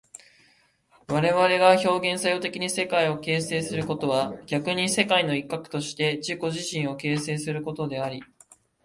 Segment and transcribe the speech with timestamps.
[1.09, 8.23] 我々が表現作用的に世界を形成することは逆に世界の一角として自己自身を形成することであり、